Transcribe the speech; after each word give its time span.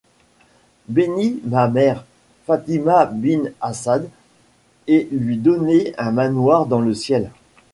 Bénis 0.87 1.41
ma 1.45 1.67
mère, 1.67 2.03
Fatima 2.47 3.05
bint 3.05 3.51
Asad, 3.61 4.09
et 4.87 5.07
lui 5.11 5.37
donner 5.37 5.93
un 5.99 6.09
manoir 6.09 6.65
dans 6.65 6.81
le 6.81 6.95
ciel. 6.95 7.29